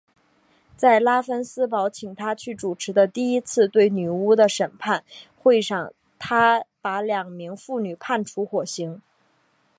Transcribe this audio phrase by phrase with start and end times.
[0.75, 5.03] 在拉芬斯堡请他去主持的第一次对女巫的审判
[5.37, 8.99] 会上他把两名妇女判处火刑。